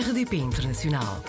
RDP 0.00 0.38
Internacional. 0.38 1.22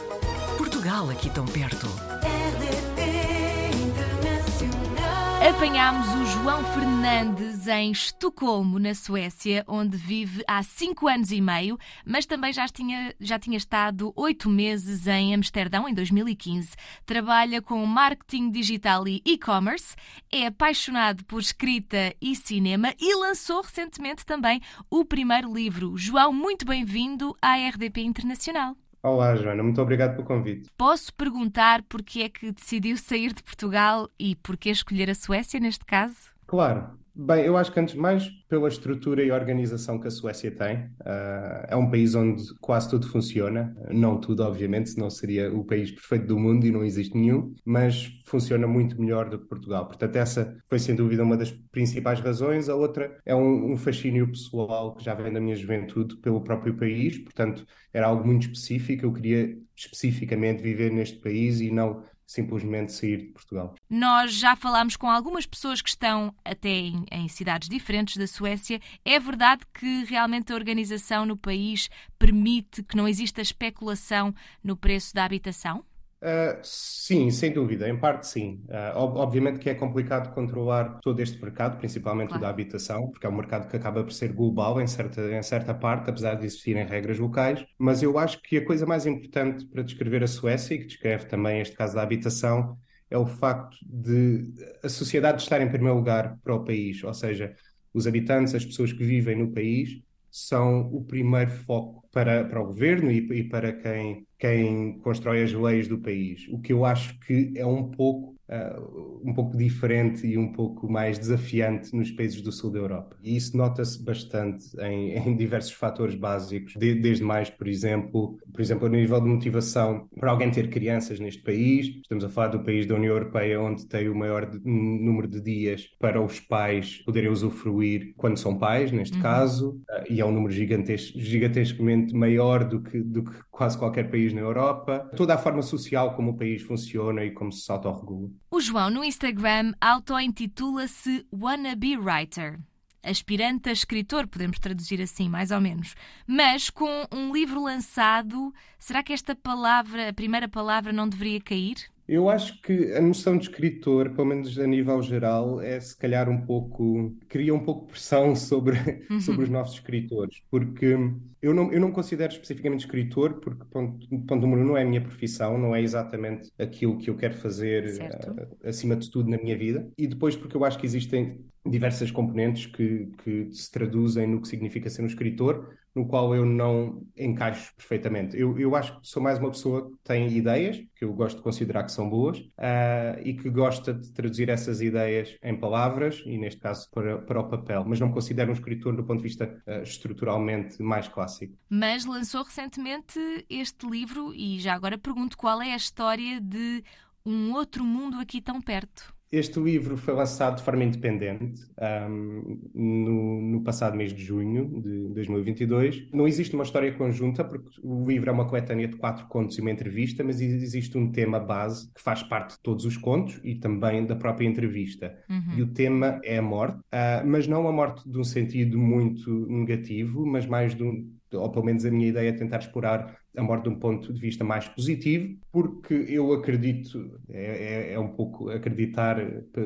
Portugal 0.58 1.12
aqui 1.12 1.30
tão 1.30 1.46
perto. 1.46 1.86
RDP 2.24 3.70
Internacional. 3.78 5.48
Apanhámos 5.48 6.08
o 6.08 6.26
João 6.34 6.64
Fernandes 6.74 7.55
em 7.68 7.92
Estocolmo, 7.92 8.80
na 8.80 8.94
Suécia, 8.94 9.64
onde 9.68 9.98
vive 9.98 10.44
há 10.48 10.62
cinco 10.64 11.08
anos 11.08 11.32
e 11.32 11.42
meio, 11.42 11.78
mas 12.06 12.26
também 12.26 12.52
já 12.54 12.68
tinha, 12.68 13.14
já 13.20 13.40
tinha 13.40 13.58
estado 13.58 14.14
oito 14.16 14.50
meses 14.50 15.08
em 15.08 15.34
Amsterdão, 15.34 15.88
em 15.88 15.94
2015. 15.94 16.76
Trabalha 17.06 17.62
com 17.62 17.86
marketing 17.86 18.52
digital 18.52 19.08
e 19.08 19.22
e-commerce, 19.26 19.96
é 20.32 20.48
apaixonado 20.48 21.24
por 21.26 21.40
escrita 21.40 22.14
e 22.22 22.36
cinema 22.36 22.94
e 23.00 23.16
lançou 23.16 23.62
recentemente 23.62 24.26
também 24.26 24.62
o 24.90 25.06
primeiro 25.06 25.54
livro. 25.54 25.98
João, 25.98 26.32
muito 26.32 26.66
bem-vindo 26.66 27.36
à 27.42 27.56
RDP 27.56 28.02
Internacional. 28.02 28.76
Olá, 29.02 29.36
Joana, 29.36 29.62
muito 29.62 29.80
obrigado 29.80 30.16
pelo 30.16 30.26
convite. 30.26 30.70
Posso 30.76 31.14
perguntar 31.14 31.84
porque 31.84 32.22
é 32.22 32.30
que 32.30 32.52
decidiu 32.52 32.98
sair 32.98 33.34
de 33.34 33.44
Portugal 33.44 34.10
e 34.20 34.36
porquê 34.36 34.72
escolher 34.72 35.12
a 35.12 35.16
Suécia 35.16 35.60
neste 35.60 35.86
caso? 35.86 36.16
Claro. 36.48 37.05
Bem, 37.18 37.46
eu 37.46 37.56
acho 37.56 37.72
que 37.72 37.80
antes 37.80 37.96
mais 37.96 38.28
pela 38.50 38.68
estrutura 38.68 39.24
e 39.24 39.32
organização 39.32 39.98
que 39.98 40.06
a 40.06 40.12
Suécia 40.12 40.52
tem. 40.52 40.80
Uh, 41.00 41.66
é 41.70 41.76
um 41.76 41.90
país 41.90 42.14
onde 42.14 42.44
quase 42.60 42.90
tudo 42.90 43.08
funciona. 43.08 43.74
Não 43.90 44.20
tudo, 44.20 44.44
obviamente, 44.44 44.90
senão 44.90 45.10
seria 45.10 45.50
o 45.54 45.64
país 45.64 45.92
perfeito 45.92 46.28
do 46.28 46.38
mundo 46.38 46.66
e 46.66 46.72
não 46.72 46.84
existe 46.84 47.16
nenhum, 47.18 47.56
mas 47.64 48.22
funciona 48.26 48.68
muito 48.68 49.00
melhor 49.00 49.30
do 49.30 49.40
que 49.40 49.48
Portugal. 49.48 49.86
Portanto, 49.88 50.14
essa 50.18 50.58
foi 50.68 50.78
sem 50.78 50.94
dúvida 50.94 51.24
uma 51.24 51.38
das 51.38 51.52
principais 51.52 52.20
razões. 52.20 52.68
A 52.68 52.76
outra 52.76 53.18
é 53.26 53.34
um, 53.34 53.72
um 53.72 53.78
fascínio 53.78 54.28
pessoal 54.28 54.94
que 54.94 55.06
já 55.06 55.14
vem 55.14 55.32
da 55.32 55.40
minha 55.40 55.56
juventude 55.56 56.18
pelo 56.18 56.42
próprio 56.42 56.76
país. 56.76 57.18
Portanto, 57.18 57.66
era 57.94 58.08
algo 58.08 58.28
muito 58.28 58.42
específico. 58.42 59.06
Eu 59.06 59.14
queria 59.14 59.58
especificamente 59.74 60.62
viver 60.62 60.92
neste 60.92 61.18
país 61.20 61.62
e 61.62 61.72
não 61.72 62.04
simplesmente 62.26 62.92
sair 62.92 63.18
de 63.18 63.26
Portugal. 63.26 63.76
Nós 63.90 64.34
já 64.34 64.56
falámos 64.56 64.96
com 64.96 65.10
algumas 65.10 65.46
pessoas 65.46 65.82
que 65.82 65.90
estão 65.90 66.34
até 66.44 66.70
em, 66.70 67.06
em, 67.12 67.28
cidades 67.28 67.70
diferentes 67.70 68.18
da 68.18 68.28
Suécia. 68.28 68.80
É 69.04 69.20
verdade 69.20 69.64
que 69.74 70.04
realmente 70.06 70.52
a 70.52 70.56
organização 70.56 71.26
no 71.26 71.38
país 71.38 71.90
permite 72.18 72.84
que 72.84 72.98
não 72.98 73.08
exista 73.08 73.42
especulação 73.42 74.34
no 74.64 74.76
preço 74.76 75.14
da 75.14 75.24
habitação? 75.24 75.86
Uh, 76.26 76.58
sim, 76.64 77.30
sem 77.30 77.54
dúvida, 77.54 77.88
em 77.88 77.96
parte 77.96 78.26
sim. 78.26 78.64
Uh, 78.68 78.98
obviamente 78.98 79.60
que 79.60 79.70
é 79.70 79.76
complicado 79.76 80.34
controlar 80.34 80.98
todo 81.00 81.20
este 81.20 81.40
mercado, 81.40 81.78
principalmente 81.78 82.30
claro. 82.30 82.42
o 82.42 82.46
da 82.46 82.50
habitação, 82.50 83.12
porque 83.12 83.28
é 83.28 83.30
um 83.30 83.36
mercado 83.36 83.70
que 83.70 83.78
acaba 83.78 84.04
por 84.04 84.12
ser 84.12 84.34
global 84.34 84.82
em 84.82 84.88
certa, 84.88 85.22
em 85.22 85.44
certa 85.44 85.72
parte, 85.72 86.10
apesar 86.10 86.34
de 86.34 86.48
existirem 86.48 86.84
regras 86.84 87.20
locais. 87.20 87.64
Mas 87.78 88.02
eu 88.02 88.18
acho 88.18 88.42
que 88.42 88.58
a 88.58 88.66
coisa 88.66 88.88
mais 88.88 89.06
importante 89.06 89.68
para 89.68 89.84
descrever 89.84 90.24
a 90.24 90.28
Suécia, 90.28 90.74
e 90.74 90.80
que 90.80 90.88
descreve 90.88 91.26
também 91.26 91.62
este 91.62 91.76
caso 91.76 91.94
da 91.94 92.02
habitação, 92.02 92.76
é 93.08 93.18
o 93.20 93.28
facto 93.28 93.78
de 93.86 94.52
a 94.84 94.90
sociedade 94.90 95.44
estar 95.44 95.62
em 95.62 95.70
primeiro 95.70 95.96
lugar 95.96 96.40
para 96.44 96.56
o 96.56 96.66
país, 96.66 97.04
ou 97.04 97.14
seja, 97.14 97.54
os 97.94 98.08
habitantes, 98.08 98.56
as 98.56 98.66
pessoas 98.66 98.92
que 98.92 99.04
vivem 99.06 99.38
no 99.38 99.52
país, 99.52 100.02
são 100.32 100.82
o 100.92 101.02
primeiro 101.02 101.52
foco 101.52 102.04
para, 102.12 102.44
para 102.44 102.62
o 102.62 102.66
governo 102.66 103.12
e, 103.12 103.20
e 103.20 103.44
para 103.44 103.72
quem, 103.72 104.26
quem 104.38 105.00
constrói 105.00 105.44
as 105.44 105.54
leis 105.54 105.88
do 105.88 105.98
país. 105.98 106.48
O 106.50 106.60
que 106.60 106.74
eu 106.74 106.86
acho 106.86 107.18
que 107.20 107.54
é 107.56 107.66
um 107.66 107.90
pouco 107.90 108.36
uh, 108.50 109.22
um 109.24 109.34
pouco 109.34 109.58
diferente 109.58 110.26
e 110.26 110.38
um 110.38 110.52
pouco 110.52 110.92
mais 110.92 111.18
desafiante 111.18 111.96
nos 111.96 112.12
países 112.12 112.42
do 112.42 112.52
sul 112.52 112.72
da 112.72 112.80
Europa. 112.80 113.16
E 113.24 113.36
isso 113.36 113.56
nota-se 113.58 114.02
bastante 114.04 114.66
em, 114.80 115.16
em, 115.18 115.36
diversos 115.36 115.74
fatores 115.74 116.16
básicos, 116.16 116.74
de, 116.76 116.96
desde 116.96 117.24
mais, 117.24 117.50
por 117.50 117.68
exemplo, 117.68 118.38
por 118.52 118.62
exemplo, 118.62 118.90
no 118.90 118.96
nível 118.96 119.20
de 119.20 119.28
motivação 119.28 120.08
para 120.20 120.32
alguém 120.32 120.52
ter 120.52 120.70
crianças 120.70 121.20
neste 121.20 121.42
país. 121.42 121.88
Estamos 122.02 122.24
a 122.24 122.30
falar 122.30 122.50
do 122.50 122.64
país 122.64 122.86
da 122.86 122.96
União 122.96 123.14
Europeia 123.14 123.60
onde 123.60 123.86
tem 123.86 124.10
o 124.10 124.16
maior 124.16 124.46
de, 124.46 124.60
número 124.64 125.28
de 125.28 125.42
dias 125.42 125.88
para 126.00 126.22
os 126.22 126.40
pais 126.40 127.02
poderem 127.06 127.30
usufruir 127.30 128.14
quando 128.18 128.38
são 128.38 128.58
pais, 128.58 128.92
neste 128.92 129.18
uhum. 129.18 129.24
caso, 129.24 129.82
uh, 129.90 130.04
e 130.10 130.22
é 130.22 130.26
um 130.26 130.32
número 130.32 130.54
gigantesco, 130.54 131.20
gigantescamente 131.20 132.14
maior 132.14 132.64
do 132.64 132.82
que, 132.82 133.00
do 133.00 133.24
que 133.24 133.32
quase 133.52 133.78
qualquer 133.78 134.10
país 134.10 134.34
na 134.36 134.42
Europa. 134.42 135.10
Toda 135.16 135.34
a 135.34 135.38
forma 135.38 135.62
social 135.62 136.16
como 136.16 136.32
o 136.32 136.38
país 136.38 136.62
funciona 136.62 137.24
e 137.24 137.32
como 137.32 137.52
se 137.52 137.72
autorregula. 137.72 138.30
O 138.52 138.60
João 138.60 138.90
no 138.90 139.04
Instagram 139.04 139.74
auto-intitula-se 139.82 141.26
Wannabe 141.34 141.98
Writer. 141.98 142.60
Aspirante 143.02 143.70
a 143.70 143.72
escritor, 143.72 144.28
podemos 144.28 144.58
traduzir 144.58 145.00
assim, 145.00 145.30
mais 145.30 145.52
ou 145.52 145.62
menos. 145.62 145.94
Mas 146.28 146.72
com 146.72 147.06
um 147.14 147.32
livro 147.32 147.62
lançado, 147.62 148.52
será 148.80 149.04
que 149.04 149.14
esta 149.14 149.36
palavra, 149.36 150.10
a 150.10 150.14
primeira 150.14 150.48
palavra, 150.48 150.92
não 150.92 151.08
deveria 151.08 151.40
cair? 151.40 151.76
Eu 152.08 152.30
acho 152.30 152.62
que 152.62 152.94
a 152.94 153.02
noção 153.02 153.36
de 153.36 153.46
escritor, 153.46 154.12
pelo 154.12 154.28
menos 154.28 154.58
a 154.60 154.68
nível 154.68 155.02
geral, 155.02 155.60
é 155.60 155.80
se 155.80 155.98
calhar 155.98 156.30
um 156.30 156.46
pouco. 156.46 157.16
cria 157.28 157.54
um 157.54 157.64
pouco 157.64 157.88
pressão 157.88 158.36
sobre, 158.36 158.78
uhum. 159.10 159.20
sobre 159.22 159.44
os 159.44 159.50
novos 159.50 159.74
escritores, 159.74 160.42
porque 160.50 160.96
eu 161.46 161.54
não, 161.54 161.72
eu 161.72 161.80
não 161.80 161.92
considero 161.92 162.34
especificamente 162.34 162.86
escritor, 162.86 163.36
porque, 163.36 163.64
ponto, 163.66 164.08
ponto 164.26 164.42
número 164.42 164.64
um, 164.64 164.66
não 164.66 164.78
é 164.78 164.82
a 164.82 164.86
minha 164.86 165.00
profissão, 165.00 165.60
não 165.60 165.76
é 165.76 165.82
exatamente 165.82 166.52
aquilo 166.58 166.98
que 166.98 167.08
eu 167.08 167.16
quero 167.16 167.36
fazer 167.36 168.02
uh, 168.02 168.68
acima 168.68 168.96
de 168.96 169.12
tudo 169.12 169.30
na 169.30 169.38
minha 169.38 169.56
vida, 169.56 169.88
e 169.96 170.08
depois 170.08 170.36
porque 170.36 170.58
eu 170.58 170.66
acho 170.66 170.80
que 170.80 170.88
existem 170.88 171.46
diversas 171.64 172.10
componentes 172.10 172.66
que, 172.66 173.12
que 173.24 173.50
se 173.52 173.72
traduzem 173.72 174.26
no 174.26 174.42
que 174.42 174.48
significa 174.48 174.90
ser 174.90 175.04
um 175.04 175.08
escritor, 175.08 175.76
no 175.96 176.06
qual 176.06 176.36
eu 176.36 176.46
não 176.46 177.02
encaixo 177.18 177.74
perfeitamente. 177.76 178.38
Eu, 178.38 178.60
eu 178.60 178.76
acho 178.76 179.00
que 179.00 179.08
sou 179.08 179.24
mais 179.24 179.40
uma 179.40 179.50
pessoa 179.50 179.90
que 179.90 179.98
tem 180.04 180.28
ideias, 180.28 180.84
que 180.94 181.06
eu 181.06 181.14
gosto 181.14 181.38
de 181.38 181.44
considerar 181.44 181.86
que 181.86 181.92
são 181.92 182.10
boas, 182.10 182.40
uh, 182.40 183.22
e 183.24 183.34
que 183.34 183.50
gosta 183.50 183.94
de 183.94 184.12
traduzir 184.12 184.50
essas 184.50 184.82
ideias 184.82 185.38
em 185.42 185.58
palavras, 185.58 186.22
e 186.26 186.38
neste 186.38 186.60
caso 186.60 186.90
para, 186.92 187.18
para 187.20 187.40
o 187.40 187.48
papel, 187.48 187.86
mas 187.88 188.00
não 188.00 188.08
me 188.08 188.14
considero 188.14 188.50
um 188.50 188.54
escritor 188.54 188.94
do 188.96 189.06
ponto 189.06 189.20
de 189.20 189.24
vista 189.24 189.46
uh, 189.66 189.82
estruturalmente 189.84 190.82
mais 190.84 191.08
clássico. 191.08 191.35
Mas 191.70 192.06
lançou 192.06 192.44
recentemente 192.44 193.20
este 193.50 193.88
livro, 193.88 194.34
e 194.34 194.60
já 194.60 194.74
agora 194.74 194.98
pergunto 194.98 195.38
qual 195.38 195.62
é 195.62 195.74
a 195.74 195.78
história 195.78 196.40
de 196.40 196.84
um 197.26 197.54
outro 197.54 197.84
mundo 197.84 198.18
aqui 198.18 198.42
tão 198.42 198.62
perto. 198.62 199.16
Este 199.32 199.60
livro 199.60 199.98
foi 199.98 200.14
lançado 200.14 200.58
de 200.58 200.64
forma 200.64 200.84
independente 200.84 201.62
um, 202.10 202.58
no, 202.74 203.42
no, 203.42 203.64
passado 203.64 203.98
mês 203.98 204.14
de 204.14 204.24
junho 204.24 204.82
de 204.82 205.10
2022. 205.14 206.08
Não 206.14 206.28
existe 206.28 206.54
uma 206.54 206.64
história 206.64 206.94
conjunta, 206.94 207.44
porque 207.44 207.70
o 207.84 208.06
livro 208.08 208.30
é 208.30 208.34
uma 208.34 208.48
coletânea 208.48 208.88
de 208.88 208.96
quatro 208.96 209.26
contos 209.28 209.58
e 209.58 209.62
uma 209.62 209.72
entrevista, 209.72 210.24
mas 210.24 210.40
existe 210.40 210.98
um 210.98 211.12
tema 211.12 211.40
base 211.40 211.92
que 211.94 212.02
faz 212.02 212.22
parte 212.24 212.52
de 212.52 212.62
todos 212.62 212.86
os 212.86 212.96
contos 212.96 213.42
e 213.44 213.56
também 213.56 214.06
da 214.06 214.16
própria 214.16 214.48
entrevista. 214.48 215.14
Uhum. 215.30 215.58
E 215.58 215.62
o 215.64 215.68
tema 215.68 216.22
é 216.24 216.38
a 216.38 216.42
morte, 216.42 216.78
uh, 216.78 217.26
mas 217.28 217.48
não 217.48 217.68
a 217.68 217.74
morte 217.74 218.08
de 218.08 218.18
um 218.18 218.24
sentido 218.24 218.78
muito 218.78 219.48
negativo, 219.48 220.26
mas 220.26 220.46
mais 220.46 220.76
de 220.76 220.84
um, 220.84 221.12
ou 221.34 221.50
pelo 221.50 221.66
menos 221.66 221.86
a 221.86 221.92
minha 221.92 222.08
ideia 222.08 222.30
é 222.30 222.34
tentar 222.34 222.60
explorar 222.60 223.18
a 223.38 223.44
morte 223.44 223.64
de 223.64 223.70
um 223.70 223.80
ponto 223.80 224.14
de 224.14 224.20
vista 224.20 224.44
mais 224.44 224.68
positivo, 224.68 225.38
porque 225.52 225.94
eu 225.94 226.34
acredito, 226.34 227.20
é, 227.30 227.90
é, 227.90 227.94
é 227.94 228.00
um 228.00 228.08
pouco 228.08 228.50
acreditar 228.50 229.18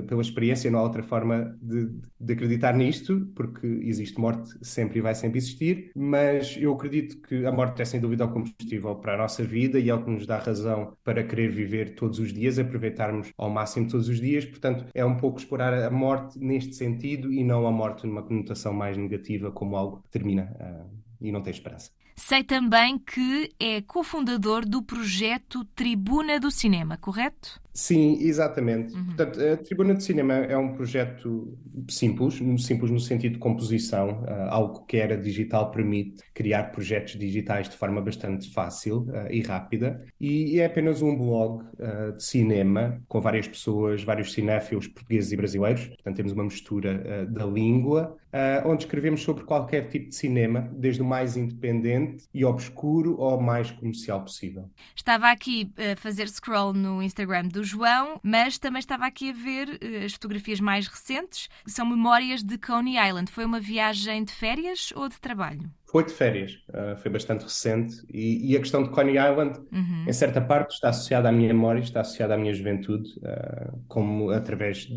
pela 0.07 0.21
experiência, 0.21 0.71
não 0.71 0.79
há 0.79 0.83
outra 0.83 1.03
forma 1.03 1.57
de, 1.61 1.89
de, 2.19 2.33
acreditar 2.33 2.73
nisto, 2.73 3.27
porque 3.35 3.67
existe 3.83 4.19
morte 4.19 4.49
sempre 4.61 4.99
e 4.99 5.01
vai 5.01 5.15
sempre 5.15 5.37
existir, 5.37 5.91
mas 5.95 6.57
eu 6.59 6.73
acredito 6.73 7.21
que 7.21 7.45
a 7.45 7.51
morte 7.51 7.81
é 7.81 7.85
sem 7.85 7.99
dúvida 7.99 8.25
o 8.25 8.31
combustível 8.31 8.95
para 8.95 9.13
a 9.13 9.17
nossa 9.17 9.43
vida 9.43 9.79
e 9.79 9.89
é 9.89 9.93
o 9.93 10.03
que 10.03 10.09
nos 10.09 10.25
dá 10.25 10.37
razão 10.37 10.93
para 11.03 11.23
querer 11.23 11.49
viver 11.49 11.95
todos 11.95 12.19
os 12.19 12.33
dias, 12.33 12.57
aproveitarmos 12.57 13.31
ao 13.37 13.49
máximo 13.49 13.87
todos 13.87 14.09
os 14.09 14.19
dias, 14.19 14.45
portanto 14.45 14.85
é 14.93 15.05
um 15.05 15.17
pouco 15.17 15.39
explorar 15.39 15.73
a 15.73 15.89
morte 15.89 16.39
neste 16.39 16.75
sentido 16.75 17.31
e 17.31 17.43
não 17.43 17.67
a 17.67 17.71
morte 17.71 18.05
numa 18.05 18.23
conotação 18.23 18.73
mais 18.73 18.97
negativa 18.97 19.51
como 19.51 19.75
algo 19.75 20.01
que 20.01 20.09
termina. 20.09 20.55
Uh, 20.59 21.08
e 21.21 21.31
não 21.31 21.41
tem 21.41 21.51
esperança. 21.51 21.91
Sei 22.15 22.43
também 22.43 22.99
que 22.99 23.49
é 23.57 23.81
cofundador 23.81 24.65
do 24.65 24.83
projeto 24.83 25.63
Tribuna 25.73 26.37
do 26.37 26.51
Cinema, 26.51 26.97
correto? 26.97 27.61
Sim, 27.73 28.17
exatamente. 28.19 28.93
Uhum. 28.93 29.05
Portanto, 29.05 29.39
a 29.41 29.55
Tribuna 29.55 29.93
do 29.93 30.03
Cinema 30.03 30.33
é 30.33 30.57
um 30.57 30.73
projeto 30.73 31.57
simples, 31.89 32.41
simples 32.57 32.91
no 32.91 32.99
sentido 32.99 33.33
de 33.33 33.39
composição, 33.39 34.21
uh, 34.23 34.49
algo 34.49 34.85
que 34.85 34.97
era 34.97 35.15
digital 35.15 35.71
permite 35.71 36.21
criar 36.33 36.71
projetos 36.71 37.17
digitais 37.17 37.69
de 37.69 37.77
forma 37.77 38.01
bastante 38.01 38.51
fácil 38.51 39.07
uh, 39.07 39.31
e 39.31 39.41
rápida, 39.41 40.03
e 40.19 40.59
é 40.59 40.65
apenas 40.65 41.01
um 41.01 41.15
blog 41.15 41.63
uh, 41.63 42.17
de 42.17 42.23
cinema 42.23 43.01
com 43.07 43.21
várias 43.21 43.47
pessoas, 43.47 44.03
vários 44.03 44.33
cinéfilos 44.33 44.87
portugueses 44.87 45.31
e 45.31 45.37
brasileiros, 45.37 45.87
portanto 45.87 46.17
temos 46.17 46.33
uma 46.33 46.43
mistura 46.43 47.25
da 47.27 47.45
língua 47.45 48.17
uh, 48.33 48.67
onde 48.67 48.83
escrevemos 48.83 49.21
sobre 49.21 49.43
qualquer 49.43 49.87
tipo 49.89 50.09
de 50.09 50.15
cinema, 50.15 50.69
desde 50.73 51.01
o 51.01 51.05
mais 51.05 51.35
independente 51.35 52.25
e 52.33 52.45
obscuro 52.45 53.21
ao 53.21 53.41
mais 53.41 53.71
comercial 53.71 54.21
possível. 54.21 54.69
Estava 54.95 55.29
aqui 55.31 55.71
a 55.77 55.95
fazer 55.95 56.27
scroll 56.27 56.73
no 56.73 57.01
Instagram 57.01 57.47
do 57.47 57.63
João, 57.63 58.19
mas 58.23 58.57
também 58.57 58.79
estava 58.79 59.05
aqui 59.05 59.29
a 59.29 59.33
ver 59.33 59.69
uh, 59.69 60.05
as 60.05 60.13
fotografias 60.13 60.59
mais 60.59 60.87
recentes, 60.87 61.49
que 61.63 61.71
são 61.71 61.85
memórias 61.85 62.43
de 62.43 62.57
Coney 62.57 62.97
Island. 62.97 63.31
Foi 63.31 63.45
uma 63.45 63.59
viagem 63.59 64.23
de 64.23 64.31
férias 64.31 64.91
ou 64.95 65.09
de 65.09 65.19
trabalho? 65.19 65.69
Foi 65.91 66.05
de 66.05 66.13
férias, 66.13 66.51
uh, 66.69 66.95
foi 67.01 67.09
bastante 67.09 67.43
recente. 67.43 67.95
E, 68.13 68.51
e, 68.51 68.55
a 68.55 68.59
questão 68.59 68.83
de 68.83 68.89
Coney 68.91 69.15
Island, 69.17 69.57
uhum. 69.71 70.05
em 70.07 70.13
certa 70.13 70.39
parte, 70.39 70.73
está 70.73 70.89
associada 70.89 71.29
à 71.29 71.31
minha 71.31 71.51
memória, 71.51 71.79
está 71.79 72.01
associada 72.01 72.35
à 72.35 72.37
minha 72.37 72.53
juventude, 72.53 73.09
uh, 73.19 73.75
como 73.87 74.29
através, 74.29 74.87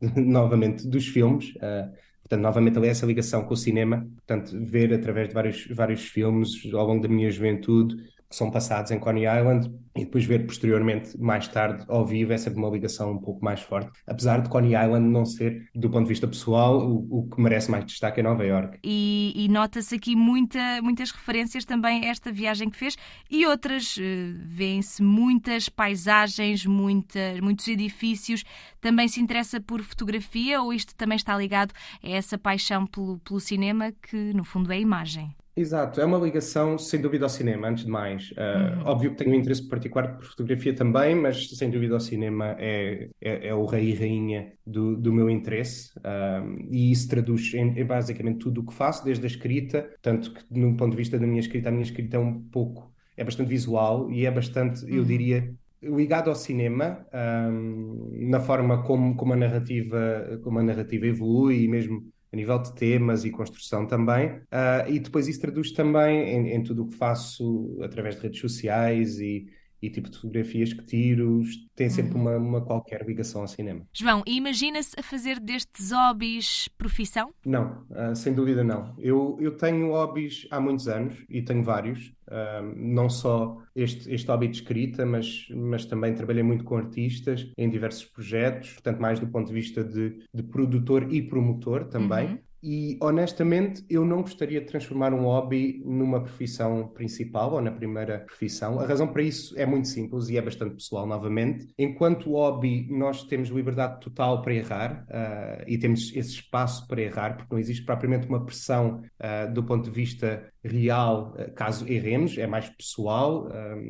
novamente, 0.00 0.86
dos 0.86 1.06
filmes. 1.06 1.54
Uh, 1.56 1.90
portanto, 2.28 2.42
novamente, 2.42 2.78
ali 2.78 2.88
essa 2.88 3.06
ligação 3.06 3.44
com 3.44 3.54
o 3.54 3.56
cinema. 3.56 4.06
Portanto, 4.16 4.52
ver 4.66 4.92
através 4.92 5.28
de 5.28 5.34
vários, 5.34 5.66
vários 5.68 6.02
filmes 6.04 6.50
ao 6.74 6.86
longo 6.86 7.02
da 7.02 7.08
minha 7.08 7.30
juventude 7.30 7.96
que 8.28 8.36
são 8.36 8.50
passados 8.50 8.90
em 8.90 8.98
Coney 8.98 9.24
Island 9.24 9.72
e 9.96 10.04
depois 10.04 10.24
ver 10.24 10.46
posteriormente, 10.46 11.18
mais 11.18 11.48
tarde, 11.48 11.84
ao 11.88 12.06
vivo, 12.06 12.32
é 12.32 12.38
sempre 12.38 12.58
uma 12.58 12.68
ligação 12.68 13.12
um 13.12 13.18
pouco 13.18 13.44
mais 13.44 13.60
forte. 13.60 13.90
Apesar 14.06 14.40
de 14.42 14.48
Coney 14.48 14.74
Island 14.74 15.08
não 15.08 15.24
ser, 15.24 15.68
do 15.74 15.90
ponto 15.90 16.04
de 16.04 16.10
vista 16.10 16.28
pessoal, 16.28 16.78
o, 16.78 17.20
o 17.20 17.28
que 17.28 17.40
merece 17.40 17.70
mais 17.70 17.84
destaque 17.84 18.20
é 18.20 18.22
Nova 18.22 18.44
York. 18.44 18.78
E, 18.84 19.32
e 19.34 19.48
nota-se 19.48 19.94
aqui 19.94 20.14
muita, 20.14 20.80
muitas 20.82 21.10
referências 21.10 21.64
também 21.64 22.04
a 22.04 22.08
esta 22.08 22.30
viagem 22.30 22.70
que 22.70 22.76
fez 22.76 22.96
e 23.30 23.46
outras. 23.46 23.96
Uh, 23.96 24.38
Vêem-se 24.44 25.02
muitas 25.02 25.68
paisagens, 25.68 26.66
muitos 26.66 27.68
edifícios. 27.68 28.44
Também 28.80 29.08
se 29.08 29.20
interessa 29.20 29.60
por 29.60 29.82
fotografia 29.82 30.60
ou 30.60 30.72
isto 30.72 30.94
também 30.94 31.16
está 31.16 31.36
ligado 31.36 31.72
a 32.02 32.08
essa 32.08 32.36
paixão 32.36 32.86
pelo, 32.86 33.18
pelo 33.20 33.40
cinema 33.40 33.92
que, 34.02 34.32
no 34.34 34.44
fundo, 34.44 34.72
é 34.72 34.76
a 34.76 34.80
imagem? 34.80 35.34
Exato, 35.58 36.00
é 36.00 36.04
uma 36.04 36.18
ligação 36.18 36.78
sem 36.78 37.00
dúvida 37.00 37.24
ao 37.24 37.28
cinema, 37.28 37.66
antes 37.66 37.84
de 37.84 37.90
mais. 37.90 38.30
Uh, 38.30 38.78
uhum. 38.78 38.86
Óbvio 38.86 39.10
que 39.10 39.16
tenho 39.16 39.32
um 39.32 39.34
interesse 39.34 39.66
particular 39.66 40.16
por 40.16 40.24
fotografia 40.24 40.72
também, 40.72 41.16
mas 41.16 41.50
sem 41.50 41.68
dúvida 41.68 41.96
o 41.96 42.00
cinema 42.00 42.54
é, 42.60 43.08
é, 43.20 43.48
é 43.48 43.54
o 43.54 43.66
rei 43.66 43.90
e 43.90 43.94
rainha 43.94 44.52
do, 44.64 44.96
do 44.96 45.12
meu 45.12 45.28
interesse 45.28 45.90
uh, 45.98 46.64
e 46.70 46.92
isso 46.92 47.08
traduz 47.08 47.52
em, 47.54 47.76
em, 47.76 47.84
basicamente 47.84 48.38
tudo 48.38 48.60
o 48.60 48.66
que 48.66 48.72
faço, 48.72 49.04
desde 49.04 49.24
a 49.24 49.26
escrita, 49.26 49.90
tanto 50.00 50.32
que 50.32 50.44
no 50.48 50.76
ponto 50.76 50.92
de 50.92 50.96
vista 50.96 51.18
da 51.18 51.26
minha 51.26 51.40
escrita, 51.40 51.70
a 51.70 51.72
minha 51.72 51.82
escrita 51.82 52.16
é 52.16 52.20
um 52.20 52.40
pouco, 52.40 52.94
é 53.16 53.24
bastante 53.24 53.48
visual 53.48 54.08
e 54.12 54.26
é 54.26 54.30
bastante, 54.30 54.84
uhum. 54.84 54.94
eu 54.94 55.04
diria, 55.04 55.52
ligado 55.82 56.30
ao 56.30 56.36
cinema, 56.36 57.04
um, 57.50 58.28
na 58.30 58.38
forma 58.38 58.84
como, 58.84 59.16
como, 59.16 59.32
a 59.32 59.36
narrativa, 59.36 60.38
como 60.44 60.60
a 60.60 60.62
narrativa 60.62 61.04
evolui 61.04 61.64
e 61.64 61.68
mesmo 61.68 62.06
a 62.32 62.36
nível 62.36 62.58
de 62.58 62.74
temas 62.74 63.24
e 63.24 63.30
construção 63.30 63.86
também, 63.86 64.28
uh, 64.28 64.88
e 64.88 64.98
depois 64.98 65.28
isso 65.28 65.40
traduz 65.40 65.72
também 65.72 66.28
em, 66.28 66.52
em 66.54 66.62
tudo 66.62 66.84
o 66.84 66.88
que 66.88 66.96
faço 66.96 67.78
através 67.82 68.16
de 68.16 68.22
redes 68.22 68.40
sociais 68.40 69.18
e, 69.18 69.46
e 69.80 69.90
tipo 69.90 70.10
de 70.10 70.16
fotografias 70.16 70.72
que 70.72 70.84
tiro, 70.84 71.42
tem 71.74 71.88
sempre 71.88 72.14
uhum. 72.14 72.22
uma, 72.22 72.36
uma, 72.36 72.60
qualquer 72.60 73.06
ligação 73.06 73.42
ao 73.42 73.48
cinema. 73.48 73.86
João, 73.92 74.22
imagina-se 74.26 74.94
a 74.98 75.02
fazer 75.02 75.38
destes 75.38 75.92
hobbies 75.92 76.68
profissão? 76.76 77.32
Não, 77.44 77.84
uh, 77.90 78.14
sem 78.14 78.32
dúvida 78.32 78.64
não. 78.64 78.94
Eu, 78.98 79.36
eu 79.40 79.56
tenho 79.56 79.92
hobbies 79.92 80.46
há 80.50 80.60
muitos 80.60 80.88
anos 80.88 81.14
e 81.28 81.42
tenho 81.42 81.62
vários. 81.62 82.12
Uh, 82.28 82.74
não 82.76 83.08
só 83.08 83.56
este, 83.74 84.12
este 84.12 84.26
hobby 84.28 84.48
de 84.48 84.56
escrita, 84.56 85.06
mas, 85.06 85.46
mas 85.50 85.86
também 85.86 86.14
trabalhei 86.14 86.42
muito 86.42 86.64
com 86.64 86.76
artistas 86.76 87.50
em 87.56 87.70
diversos 87.70 88.04
projetos, 88.04 88.72
portanto, 88.72 89.00
mais 89.00 89.18
do 89.18 89.26
ponto 89.28 89.48
de 89.48 89.54
vista 89.54 89.82
de, 89.82 90.18
de 90.34 90.42
produtor 90.42 91.12
e 91.12 91.22
promotor 91.22 91.84
também. 91.84 92.26
Uhum. 92.28 92.38
E 92.62 92.98
honestamente, 93.00 93.84
eu 93.88 94.04
não 94.04 94.22
gostaria 94.22 94.60
de 94.60 94.66
transformar 94.66 95.14
um 95.14 95.22
hobby 95.22 95.80
numa 95.84 96.20
profissão 96.20 96.88
principal 96.88 97.52
ou 97.54 97.60
na 97.60 97.70
primeira 97.70 98.20
profissão. 98.20 98.80
A 98.80 98.86
razão 98.86 99.06
para 99.06 99.22
isso 99.22 99.58
é 99.58 99.64
muito 99.64 99.88
simples 99.88 100.28
e 100.28 100.36
é 100.36 100.42
bastante 100.42 100.74
pessoal, 100.74 101.06
novamente. 101.06 101.68
Enquanto 101.78 102.32
hobby, 102.32 102.88
nós 102.90 103.22
temos 103.24 103.48
liberdade 103.48 104.00
total 104.00 104.42
para 104.42 104.54
errar 104.54 105.06
uh, 105.08 105.64
e 105.66 105.78
temos 105.78 106.14
esse 106.14 106.30
espaço 106.30 106.86
para 106.88 107.00
errar, 107.00 107.36
porque 107.36 107.52
não 107.52 107.60
existe 107.60 107.84
propriamente 107.84 108.26
uma 108.28 108.44
pressão 108.44 109.02
uh, 109.20 109.52
do 109.52 109.62
ponto 109.62 109.84
de 109.84 109.90
vista 109.90 110.48
real, 110.62 111.34
uh, 111.38 111.52
caso 111.54 111.86
erremos, 111.88 112.36
é 112.36 112.46
mais 112.46 112.68
pessoal 112.68 113.48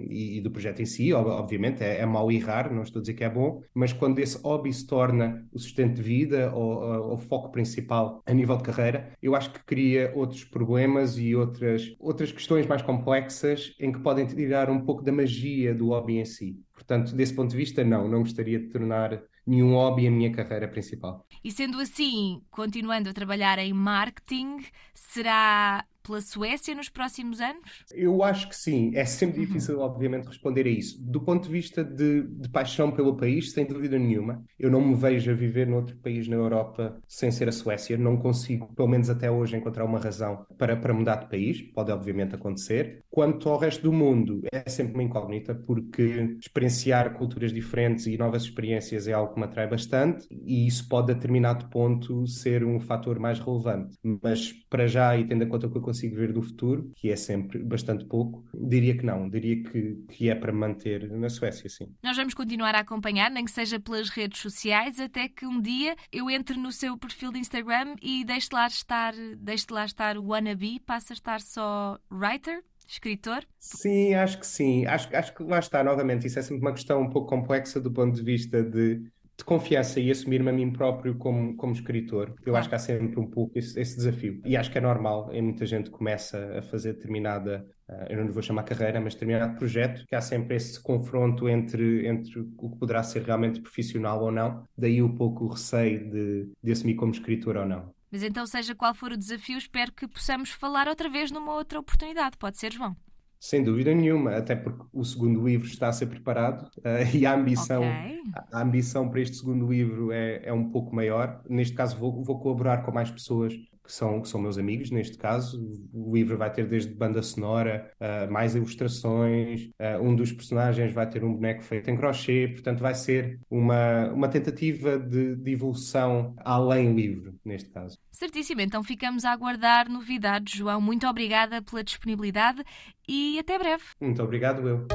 e, 0.09 0.39
e, 0.39 0.41
do 0.41 0.51
projeto 0.51 0.81
em 0.81 0.87
si, 0.87 1.13
obviamente, 1.13 1.83
é, 1.83 2.01
é 2.01 2.07
mau 2.07 2.31
errar, 2.31 2.73
não 2.73 2.83
estou 2.83 3.01
a 3.01 3.03
dizer 3.03 3.15
que 3.15 3.25
é 3.25 3.31
bom, 3.31 3.63
mas 3.75 3.93
quando 3.93 4.19
esse 4.19 4.39
hobby 4.43 4.73
se 4.73 4.87
torna 4.87 5.47
o 5.53 5.59
sustento 5.59 5.95
de 5.95 6.03
vida 6.03 6.53
ou 6.55 7.15
o 7.15 7.19
foco 7.19 7.51
principal 7.51 8.23
a 8.27 8.33
nível 8.33 8.58
de 8.59 8.65
carreira, 8.65 9.13
eu 9.23 9.35
acho 9.35 9.51
que 9.51 9.65
cria 9.65 10.13
outros 10.15 10.45
problemas 10.45 11.19
e 11.19 11.35
outras, 11.35 11.95
outras 11.99 12.33
questões 12.33 12.67
mais 12.67 12.83
complexas 12.83 13.75
em 13.81 13.93
que 13.93 14.01
podem 14.01 14.27
tirar 14.27 14.71
um 14.71 14.81
pouco 14.81 15.03
da 15.03 15.13
magia 15.13 15.75
do 15.75 15.89
hobby 15.89 16.19
em 16.19 16.25
si. 16.25 16.59
Portanto, 16.73 17.15
desse 17.15 17.35
ponto 17.35 17.51
de 17.51 17.57
vista, 17.57 17.83
não, 17.83 18.09
não 18.09 18.21
gostaria 18.21 18.59
de 18.59 18.69
tornar 18.69 19.21
nenhum 19.47 19.73
hobby 19.73 20.07
a 20.07 20.11
minha 20.11 20.31
carreira 20.31 20.69
principal. 20.69 21.27
E 21.43 21.51
sendo 21.51 21.81
assim, 21.81 22.43
continuando 22.51 23.09
a 23.09 23.15
trabalhar 23.15 23.59
em 23.59 23.73
marketing, 23.73 24.59
será 24.95 25.85
pela 26.09 26.21
Suécia 26.23 26.75
nos 26.75 26.89
próximos 26.89 27.41
anos? 27.41 27.85
Eu 27.93 28.23
acho 28.23 28.49
que 28.49 28.57
sim. 28.57 28.91
É 28.95 29.05
sempre 29.05 29.41
uhum. 29.41 29.47
difícil, 29.47 29.79
obviamente, 29.81 30.27
responder 30.27 30.67
a 30.67 30.71
isso. 30.71 30.99
Do 31.01 31.21
ponto 31.21 31.45
de 31.45 31.53
vista 31.53 31.85
de, 31.85 32.23
de, 32.23 32.49
paixão 32.49 32.91
pelo 32.91 33.17
país, 33.17 33.53
sem 33.53 33.67
dúvida 33.67 33.99
nenhuma. 33.99 34.43
Eu 34.59 34.71
não 34.71 34.81
me 34.81 34.95
vejo 34.95 35.31
a 35.31 35.35
viver 35.35 35.67
noutro 35.67 35.97
país 35.99 36.27
na 36.27 36.37
Europa 36.37 36.99
sem 37.07 37.31
ser 37.31 37.49
a 37.49 37.53
Suécia. 37.53 37.97
Não 37.99 38.17
consigo, 38.17 38.75
pelo 38.75 38.89
menos 38.89 39.11
até 39.11 39.31
hoje, 39.31 39.57
encontrar 39.57 39.85
uma 39.85 39.99
razão 39.99 40.47
para, 40.57 40.77
para 40.77 40.95
mudar 40.95 41.17
de 41.17 41.29
país. 41.29 41.61
Pode, 41.61 41.93
obviamente, 41.93 42.35
acontecer. 42.35 43.05
Quanto 43.11 43.49
ao 43.49 43.59
resto 43.59 43.83
do 43.83 43.93
mundo, 43.93 44.43
é 44.51 44.69
sempre 44.69 44.95
uma 44.95 45.03
incógnita, 45.03 45.55
porque 45.55 46.37
experienciar 46.41 47.15
culturas 47.15 47.53
diferentes 47.53 48.07
e 48.07 48.17
novas 48.17 48.43
experiências 48.43 49.07
é 49.07 49.13
algo 49.13 49.35
que 49.35 49.41
me 49.41 49.47
atrai 49.47 49.69
bastante 49.69 50.27
e 50.31 50.67
isso 50.67 50.89
pode, 50.89 51.13
a 51.13 51.15
determinado 51.15 51.69
ponto, 51.69 52.27
ser 52.27 52.65
um 52.65 52.81
fator 52.81 53.19
mais 53.19 53.39
relevante. 53.39 53.97
Mas, 54.23 54.53
para 54.71 54.87
já, 54.87 55.17
e 55.17 55.27
tendo 55.27 55.45
em 55.45 55.49
conta 55.49 55.67
o 55.67 55.71
que 55.71 55.77
eu 55.77 55.83
consigo 55.99 56.17
ver 56.17 56.33
do 56.33 56.43
futuro, 56.43 56.93
que 56.95 57.11
é 57.11 57.17
sempre 57.17 57.59
bastante 57.63 58.05
pouco, 58.05 58.45
diria 58.55 58.97
que 58.97 59.05
não, 59.05 59.29
diria 59.29 59.63
que, 59.63 60.05
que 60.09 60.31
é 60.31 60.35
para 60.35 60.53
manter 60.53 61.11
na 61.11 61.29
Suécia, 61.29 61.69
sim. 61.69 61.93
Nós 62.03 62.17
vamos 62.17 62.35
continuar 62.35 62.75
a 62.75 62.81
acompanhar, 62.81 63.31
nem 63.31 63.45
que 63.45 63.51
seja 63.51 63.81
pelas 63.81 64.09
redes 64.09 64.41
sociais, 64.41 65.01
até 65.01 65.29
que 65.29 65.45
um 65.45 65.61
dia 65.61 65.97
eu 66.13 66.31
entre 66.31 66.57
no 66.57 66.71
seu 66.71 66.97
perfil 66.97 67.33
de 67.33 67.41
Instagram 67.41 67.97
e 68.01 68.25
deixe 68.25 68.49
lá 68.53 68.67
estar, 68.67 69.13
deixe 69.39 69.67
lá 69.71 69.85
estar 69.85 70.17
o 70.17 70.29
wannabe, 70.29 70.81
passa 70.81 71.13
a 71.13 71.15
estar 71.15 71.41
só 71.41 71.99
writer, 72.11 72.63
escritor? 72.87 73.45
Sim, 73.59 74.15
acho 74.15 74.39
que 74.39 74.47
sim. 74.47 74.87
Acho, 74.87 75.15
acho 75.15 75.35
que 75.35 75.43
lá 75.43 75.59
está, 75.59 75.85
novamente, 75.85 76.27
isso 76.27 76.39
é 76.39 76.43
sempre 76.43 76.63
uma 76.63 76.73
questão 76.73 77.03
um 77.03 77.11
pouco 77.11 77.29
complexa 77.29 77.81
do 77.81 77.93
ponto 77.93 78.15
de 78.15 78.23
vista 78.23 78.63
de 78.63 79.03
de 79.39 79.45
confiança 79.45 80.01
e 80.01 80.11
assumir-me 80.11 80.51
a 80.51 80.53
mim 80.53 80.73
próprio 80.73 81.15
como, 81.15 81.57
como 81.57 81.73
escritor. 81.73 82.35
Eu 82.45 82.57
acho 82.57 82.69
que 82.69 82.75
há 82.75 82.79
sempre 82.79 83.19
um 83.21 83.27
pouco 83.31 83.57
esse, 83.57 83.81
esse, 83.81 83.97
desafio. 83.97 84.43
E 84.45 84.57
acho 84.57 84.71
que 84.71 84.77
é 84.77 84.81
normal, 84.81 85.31
e 85.33 85.41
muita 85.41 85.65
gente 85.65 85.91
começa 85.91 86.59
a 86.59 86.63
fazer 86.63 86.95
determinada, 86.95 87.65
uh, 87.89 88.07
eu 88.11 88.25
não 88.25 88.33
vou 88.33 88.43
chamar 88.43 88.65
carreira, 88.65 89.01
mas 89.01 89.15
determinado 89.15 89.57
projeto, 89.57 90.05
que 90.07 90.15
há 90.17 90.21
sempre 90.21 90.57
esse 90.57 90.83
confronto 90.83 91.49
entre, 91.49 92.09
entre 92.09 92.41
o 92.41 92.47
que 92.47 92.79
poderá 92.79 93.03
ser 93.05 93.23
realmente 93.23 93.61
profissional 93.61 94.21
ou 94.25 94.33
não. 94.33 94.65
Daí 94.77 95.01
um 95.01 95.15
pouco 95.15 95.45
o 95.45 95.49
receio 95.49 96.11
de, 96.11 96.51
de 96.61 96.73
assumir 96.73 96.97
como 96.97 97.13
escritor 97.13 97.57
ou 97.57 97.65
não. 97.65 97.95
Mas 98.11 98.25
então, 98.25 98.45
seja 98.45 98.75
qual 98.75 98.93
for 98.93 99.13
o 99.13 99.17
desafio, 99.17 99.57
espero 99.57 99.93
que 99.93 100.09
possamos 100.09 100.51
falar 100.51 100.89
outra 100.89 101.09
vez 101.09 101.31
numa 101.31 101.55
outra 101.55 101.79
oportunidade. 101.79 102.37
Pode 102.39 102.59
ser, 102.59 102.73
João? 102.73 102.97
Sem 103.41 103.63
dúvida 103.63 103.95
nenhuma, 103.95 104.37
até 104.37 104.57
porque 104.57 104.85
o 104.93 105.05
segundo 105.05 105.47
livro 105.47 105.67
está 105.67 105.89
a 105.89 105.93
ser 105.93 106.07
preparado 106.07 106.63
uh, 106.79 107.07
e 107.17 107.25
a 107.25 107.35
ambição, 107.35 107.83
okay. 107.83 108.21
a, 108.53 108.63
ambição 108.63 109.09
para 109.09 109.21
este 109.21 109.37
segundo 109.37 109.71
livro 109.71 110.11
é, 110.11 110.43
é 110.45 110.53
um 110.53 110.71
pouco 110.71 110.95
maior. 110.95 111.41
Neste 111.49 111.75
caso, 111.75 111.97
vou, 111.97 112.23
vou 112.23 112.41
colaborar 112.41 112.79
com 112.79 112.93
mais 112.93 113.11
pessoas 113.11 113.55
que 113.89 113.95
são, 113.95 114.21
que 114.21 114.29
são 114.29 114.39
meus 114.39 114.59
amigos, 114.59 114.91
neste 114.91 115.17
caso. 115.17 115.59
O 115.95 116.15
livro 116.15 116.37
vai 116.37 116.53
ter 116.53 116.67
desde 116.69 116.93
banda 116.95 117.23
sonora, 117.23 117.91
uh, 117.99 118.31
mais 118.31 118.55
ilustrações, 118.55 119.71
uh, 119.81 120.03
um 120.03 120.15
dos 120.15 120.31
personagens 120.31 120.93
vai 120.93 121.09
ter 121.09 121.25
um 121.25 121.33
boneco 121.33 121.63
feito 121.63 121.91
em 121.91 121.97
crochê, 121.97 122.49
portanto 122.49 122.81
vai 122.81 122.95
ser 122.95 123.41
uma, 123.51 124.13
uma 124.13 124.29
tentativa 124.29 124.99
de, 124.99 125.37
de 125.37 125.51
evolução 125.51 126.35
além 126.45 126.95
livro, 126.95 127.35
neste 127.43 127.71
caso. 127.71 127.99
Certíssimo, 128.13 128.61
então 128.61 128.83
ficamos 128.83 129.25
a 129.25 129.33
aguardar 129.33 129.89
novidades, 129.89 130.55
João. 130.55 130.81
Muito 130.81 131.07
obrigada 131.07 131.63
pela 131.63 131.83
disponibilidade 131.83 132.63
e 133.09 133.39
até 133.39 133.59
breve. 133.59 133.85
Muito 134.01 134.23
obrigado, 134.23 134.69
eu. 134.69 134.87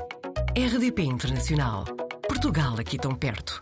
RDP 0.56 1.02
Internacional. 1.02 1.84
Portugal 2.28 2.76
aqui 2.78 2.96
tão 2.96 3.12
perto. 3.14 3.61